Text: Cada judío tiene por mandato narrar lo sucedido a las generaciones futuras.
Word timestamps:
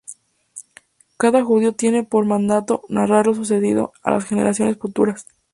Cada 1.17 1.43
judío 1.43 1.73
tiene 1.73 2.01
por 2.03 2.25
mandato 2.25 2.81
narrar 2.89 3.27
lo 3.27 3.35
sucedido 3.35 3.93
a 4.01 4.09
las 4.09 4.25
generaciones 4.25 4.79
futuras. 4.79 5.27